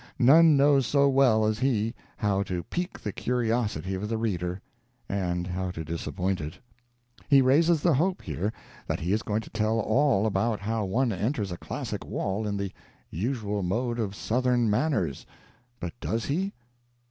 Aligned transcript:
None 0.17 0.57
knows 0.57 0.87
so 0.87 1.07
well 1.07 1.45
as 1.45 1.59
he 1.59 1.93
how 2.17 2.41
to 2.41 2.63
pique 2.63 2.99
the 2.99 3.11
curiosity 3.11 3.93
of 3.93 4.09
the 4.09 4.17
reader 4.17 4.59
and 5.07 5.45
how 5.45 5.69
to 5.69 5.85
disappoint 5.85 6.41
it. 6.41 6.57
He 7.29 7.39
raises 7.39 7.81
the 7.83 7.93
hope, 7.93 8.23
here, 8.23 8.51
that 8.87 8.99
he 9.01 9.13
is 9.13 9.21
going 9.21 9.41
to 9.41 9.51
tell 9.51 9.79
all 9.79 10.25
about 10.25 10.59
how 10.59 10.85
one 10.85 11.11
enters 11.11 11.51
a 11.51 11.57
classic 11.57 12.03
wall 12.03 12.47
in 12.47 12.57
the 12.57 12.71
usual 13.11 13.61
mode 13.61 13.99
of 13.99 14.15
Southern 14.15 14.71
manners; 14.71 15.23
but 15.79 15.93
does 15.99 16.25
he? 16.25 16.51